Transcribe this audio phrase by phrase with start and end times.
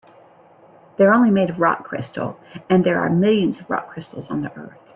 [0.97, 2.39] They're only made of rock crystal,
[2.71, 4.79] and there are millions of rock crystals in the earth.